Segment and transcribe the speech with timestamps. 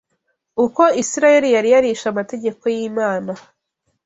[0.65, 3.31] uko Isirayeli yari yarishe amategeko y’Imana